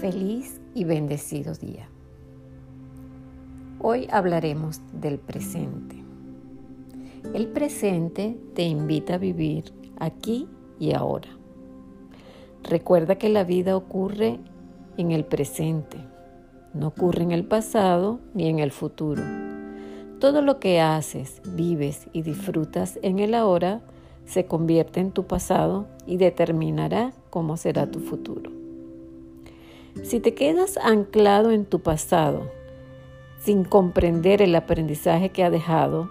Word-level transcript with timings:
Feliz 0.00 0.60
y 0.74 0.84
bendecido 0.84 1.54
día. 1.54 1.88
Hoy 3.80 4.06
hablaremos 4.10 4.82
del 4.92 5.18
presente. 5.18 5.96
El 7.32 7.48
presente 7.48 8.36
te 8.54 8.64
invita 8.64 9.14
a 9.14 9.18
vivir 9.18 9.72
aquí 9.98 10.48
y 10.78 10.92
ahora. 10.92 11.30
Recuerda 12.62 13.16
que 13.16 13.30
la 13.30 13.44
vida 13.44 13.74
ocurre 13.74 14.38
en 14.98 15.12
el 15.12 15.24
presente, 15.24 15.96
no 16.74 16.88
ocurre 16.88 17.22
en 17.22 17.32
el 17.32 17.46
pasado 17.46 18.20
ni 18.34 18.48
en 18.50 18.58
el 18.58 18.72
futuro. 18.72 19.22
Todo 20.20 20.42
lo 20.42 20.60
que 20.60 20.82
haces, 20.82 21.40
vives 21.54 22.06
y 22.12 22.20
disfrutas 22.20 22.98
en 23.00 23.18
el 23.18 23.34
ahora 23.34 23.80
se 24.26 24.44
convierte 24.44 25.00
en 25.00 25.12
tu 25.12 25.26
pasado 25.26 25.86
y 26.06 26.18
determinará 26.18 27.14
cómo 27.30 27.56
será 27.56 27.90
tu 27.90 28.00
futuro. 28.00 28.65
Si 30.02 30.20
te 30.20 30.34
quedas 30.34 30.76
anclado 30.76 31.50
en 31.50 31.64
tu 31.64 31.80
pasado 31.80 32.50
sin 33.40 33.64
comprender 33.64 34.42
el 34.42 34.54
aprendizaje 34.54 35.30
que 35.30 35.42
ha 35.42 35.50
dejado 35.50 36.10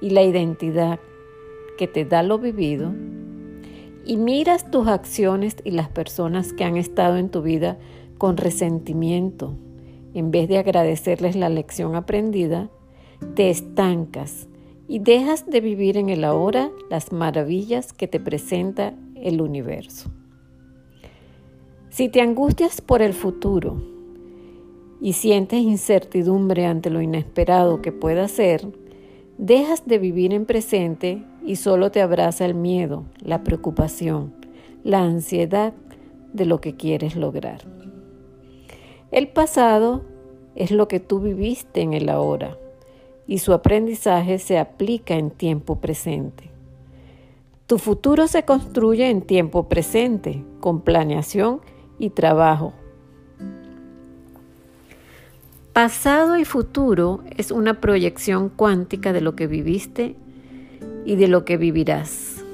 y 0.00 0.10
la 0.10 0.22
identidad 0.22 1.00
que 1.76 1.88
te 1.88 2.04
da 2.04 2.22
lo 2.22 2.38
vivido, 2.38 2.92
y 4.04 4.16
miras 4.16 4.70
tus 4.70 4.88
acciones 4.88 5.56
y 5.64 5.70
las 5.72 5.88
personas 5.88 6.52
que 6.52 6.64
han 6.64 6.76
estado 6.76 7.16
en 7.16 7.30
tu 7.30 7.42
vida 7.42 7.78
con 8.18 8.36
resentimiento, 8.36 9.56
en 10.14 10.30
vez 10.30 10.48
de 10.48 10.58
agradecerles 10.58 11.36
la 11.36 11.48
lección 11.48 11.94
aprendida, 11.94 12.70
te 13.34 13.50
estancas 13.50 14.48
y 14.88 14.98
dejas 14.98 15.46
de 15.46 15.60
vivir 15.60 15.96
en 15.96 16.10
el 16.10 16.24
ahora 16.24 16.70
las 16.90 17.12
maravillas 17.12 17.92
que 17.92 18.08
te 18.08 18.20
presenta 18.20 18.94
el 19.14 19.40
universo. 19.40 20.10
Si 21.90 22.08
te 22.08 22.20
angustias 22.20 22.80
por 22.80 23.02
el 23.02 23.12
futuro 23.12 23.82
y 25.00 25.14
sientes 25.14 25.60
incertidumbre 25.60 26.64
ante 26.66 26.88
lo 26.88 27.02
inesperado 27.02 27.82
que 27.82 27.90
pueda 27.90 28.28
ser, 28.28 28.68
dejas 29.38 29.84
de 29.86 29.98
vivir 29.98 30.32
en 30.32 30.46
presente 30.46 31.24
y 31.44 31.56
solo 31.56 31.90
te 31.90 32.00
abraza 32.00 32.46
el 32.46 32.54
miedo, 32.54 33.06
la 33.20 33.42
preocupación, 33.42 34.32
la 34.84 35.02
ansiedad 35.02 35.72
de 36.32 36.46
lo 36.46 36.60
que 36.60 36.76
quieres 36.76 37.16
lograr. 37.16 37.62
El 39.10 39.26
pasado 39.26 40.02
es 40.54 40.70
lo 40.70 40.86
que 40.86 41.00
tú 41.00 41.18
viviste 41.18 41.80
en 41.80 41.92
el 41.92 42.08
ahora 42.08 42.56
y 43.26 43.38
su 43.38 43.52
aprendizaje 43.52 44.38
se 44.38 44.58
aplica 44.58 45.16
en 45.16 45.32
tiempo 45.32 45.80
presente. 45.80 46.50
Tu 47.66 47.78
futuro 47.78 48.28
se 48.28 48.44
construye 48.44 49.10
en 49.10 49.22
tiempo 49.22 49.68
presente, 49.68 50.44
con 50.60 50.82
planeación 50.82 51.60
y 52.00 52.10
trabajo. 52.10 52.72
Pasado 55.72 56.36
y 56.36 56.44
futuro 56.44 57.22
es 57.36 57.52
una 57.52 57.80
proyección 57.80 58.48
cuántica 58.48 59.12
de 59.12 59.20
lo 59.20 59.36
que 59.36 59.46
viviste 59.46 60.16
y 61.04 61.14
de 61.14 61.28
lo 61.28 61.44
que 61.44 61.58
vivirás. 61.58 62.44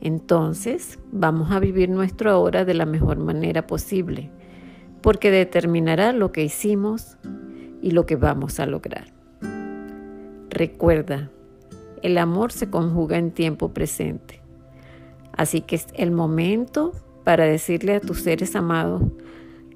Entonces, 0.00 0.98
vamos 1.12 1.50
a 1.50 1.58
vivir 1.58 1.90
nuestro 1.90 2.30
ahora 2.30 2.64
de 2.64 2.72
la 2.72 2.86
mejor 2.86 3.18
manera 3.18 3.66
posible, 3.66 4.30
porque 5.02 5.30
determinará 5.30 6.12
lo 6.12 6.32
que 6.32 6.44
hicimos 6.44 7.18
y 7.82 7.90
lo 7.90 8.06
que 8.06 8.16
vamos 8.16 8.60
a 8.60 8.66
lograr. 8.66 9.12
Recuerda, 10.48 11.30
el 12.02 12.16
amor 12.16 12.52
se 12.52 12.70
conjuga 12.70 13.18
en 13.18 13.32
tiempo 13.32 13.74
presente. 13.74 14.40
Así 15.32 15.60
que 15.60 15.76
es 15.76 15.86
el 15.94 16.10
momento 16.10 16.92
para 17.24 17.44
decirle 17.44 17.94
a 17.94 18.00
tus 18.00 18.20
seres 18.20 18.56
amados 18.56 19.02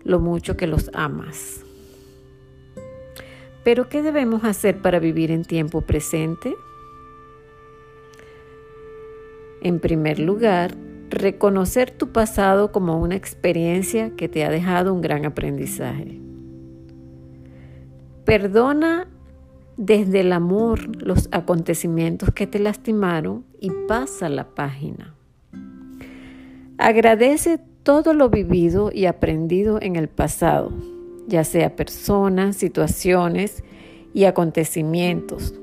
lo 0.02 0.20
mucho 0.20 0.56
que 0.56 0.66
los 0.66 0.90
amas. 0.94 1.64
Pero 3.64 3.88
¿qué 3.88 4.02
debemos 4.02 4.44
hacer 4.44 4.82
para 4.82 4.98
vivir 4.98 5.30
en 5.30 5.44
tiempo 5.44 5.80
presente? 5.80 6.54
En 9.62 9.80
primer 9.80 10.18
lugar, 10.18 10.74
reconocer 11.08 11.90
tu 11.90 12.12
pasado 12.12 12.70
como 12.70 13.00
una 13.00 13.14
experiencia 13.14 14.10
que 14.10 14.28
te 14.28 14.44
ha 14.44 14.50
dejado 14.50 14.92
un 14.92 15.00
gran 15.00 15.24
aprendizaje. 15.24 16.20
Perdona 18.27 19.08
desde 19.77 20.20
el 20.20 20.33
amor 20.33 21.02
los 21.02 21.28
acontecimientos 21.33 22.30
que 22.34 22.46
te 22.46 22.58
lastimaron 22.58 23.44
y 23.58 23.70
pasa 23.88 24.28
la 24.28 24.54
página. 24.54 25.14
Agradece 26.79 27.61
todo 27.85 28.14
lo 28.14 28.30
vivido 28.30 28.90
y 28.92 29.07
aprendido 29.07 29.79
en 29.80 29.95
el 29.95 30.08
pasado, 30.08 30.73
ya 31.29 31.45
sea 31.45 31.77
personas, 31.77 32.57
situaciones 32.57 33.62
y 34.12 34.24
acontecimientos, 34.24 35.55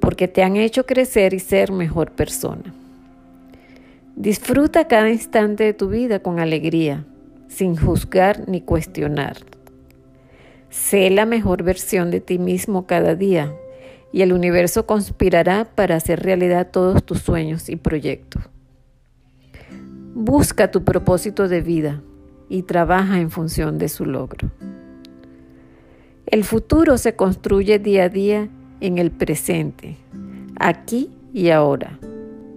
porque 0.00 0.26
te 0.26 0.42
han 0.42 0.56
hecho 0.56 0.84
crecer 0.84 1.32
y 1.32 1.38
ser 1.38 1.70
mejor 1.70 2.10
persona. 2.12 2.74
Disfruta 4.16 4.88
cada 4.88 5.10
instante 5.10 5.62
de 5.62 5.74
tu 5.74 5.88
vida 5.88 6.18
con 6.18 6.40
alegría, 6.40 7.04
sin 7.46 7.76
juzgar 7.76 8.48
ni 8.48 8.60
cuestionar. 8.60 9.36
Sé 10.70 11.08
la 11.10 11.24
mejor 11.24 11.62
versión 11.62 12.10
de 12.10 12.20
ti 12.20 12.38
mismo 12.38 12.86
cada 12.86 13.14
día 13.14 13.54
y 14.12 14.22
el 14.22 14.32
universo 14.32 14.86
conspirará 14.86 15.68
para 15.72 15.94
hacer 15.94 16.20
realidad 16.20 16.68
todos 16.72 17.04
tus 17.04 17.20
sueños 17.20 17.68
y 17.68 17.76
proyectos. 17.76 18.42
Busca 20.20 20.72
tu 20.72 20.82
propósito 20.82 21.46
de 21.46 21.60
vida 21.60 22.02
y 22.48 22.64
trabaja 22.64 23.20
en 23.20 23.30
función 23.30 23.78
de 23.78 23.88
su 23.88 24.04
logro. 24.04 24.50
El 26.26 26.42
futuro 26.42 26.98
se 26.98 27.14
construye 27.14 27.78
día 27.78 28.02
a 28.02 28.08
día 28.08 28.48
en 28.80 28.98
el 28.98 29.12
presente, 29.12 29.96
aquí 30.58 31.08
y 31.32 31.50
ahora. 31.50 32.00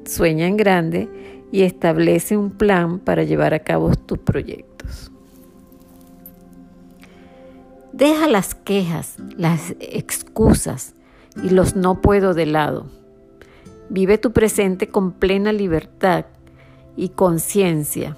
Sueña 0.06 0.48
en 0.48 0.58
grande 0.58 1.08
y 1.52 1.62
establece 1.62 2.36
un 2.36 2.50
plan 2.50 2.98
para 2.98 3.26
llevar 3.26 3.54
a 3.54 3.60
cabo 3.60 3.94
tus 3.96 4.18
proyectos. 4.18 5.12
Deja 7.94 8.28
las 8.28 8.56
quejas, 8.56 9.18
las 9.38 9.76
excusas 9.80 10.96
y 11.44 11.52
los 11.52 11.76
no 11.76 12.02
puedo 12.02 12.34
de 12.34 12.48
lado. 12.48 12.88
Vive 13.90 14.18
tu 14.18 14.32
presente 14.32 14.88
con 14.88 15.12
plena 15.12 15.54
libertad 15.54 16.26
y 16.96 17.10
conciencia, 17.10 18.18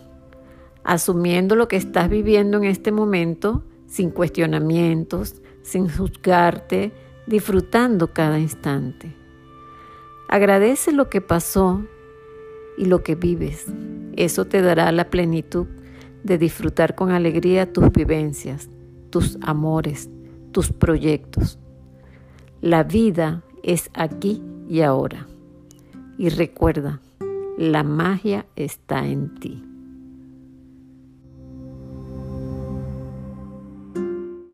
asumiendo 0.83 1.55
lo 1.55 1.67
que 1.67 1.77
estás 1.77 2.09
viviendo 2.09 2.57
en 2.57 2.65
este 2.65 2.91
momento 2.91 3.63
sin 3.85 4.09
cuestionamientos, 4.09 5.41
sin 5.61 5.89
juzgarte, 5.89 6.91
disfrutando 7.27 8.13
cada 8.13 8.39
instante. 8.39 9.15
Agradece 10.27 10.91
lo 10.91 11.09
que 11.09 11.21
pasó 11.21 11.83
y 12.77 12.85
lo 12.85 13.03
que 13.03 13.15
vives. 13.15 13.67
Eso 14.15 14.45
te 14.45 14.61
dará 14.61 14.91
la 14.91 15.09
plenitud 15.09 15.67
de 16.23 16.37
disfrutar 16.37 16.95
con 16.95 17.11
alegría 17.11 17.71
tus 17.71 17.91
vivencias 17.91 18.69
tus 19.13 19.37
amores, 19.41 20.09
tus 20.51 20.71
proyectos. 20.71 21.59
La 22.61 22.83
vida 22.83 23.43
es 23.61 23.91
aquí 23.93 24.41
y 24.67 24.81
ahora. 24.81 25.27
Y 26.17 26.29
recuerda, 26.29 26.99
la 27.57 27.83
magia 27.83 28.45
está 28.55 29.05
en 29.05 29.35
ti. 29.35 29.72